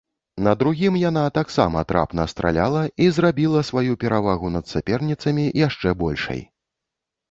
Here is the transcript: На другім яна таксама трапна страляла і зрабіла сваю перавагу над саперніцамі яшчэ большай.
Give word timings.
На 0.45 0.53
другім 0.61 0.95
яна 1.01 1.25
таксама 1.39 1.83
трапна 1.91 2.27
страляла 2.33 2.81
і 3.07 3.13
зрабіла 3.19 3.65
сваю 3.71 4.01
перавагу 4.07 4.53
над 4.59 4.75
саперніцамі 4.75 5.49
яшчэ 5.67 5.99
большай. 6.07 6.49